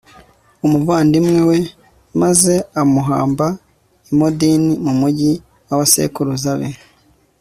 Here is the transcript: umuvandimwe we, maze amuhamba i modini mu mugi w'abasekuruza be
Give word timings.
umuvandimwe 0.65 1.39
we, 1.49 1.59
maze 2.21 2.53
amuhamba 2.81 3.47
i 4.11 4.13
modini 4.17 4.73
mu 4.85 4.93
mugi 5.01 5.31
w'abasekuruza 5.67 6.51
be 6.59 6.69